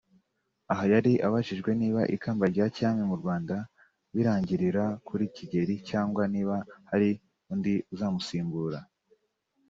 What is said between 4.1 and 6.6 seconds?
birangirira kuri Kigeli cyangwa niba